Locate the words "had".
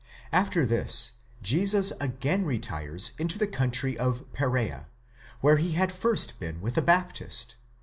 5.73-5.91